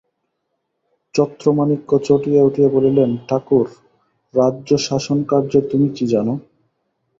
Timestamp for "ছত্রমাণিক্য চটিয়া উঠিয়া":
1.15-2.69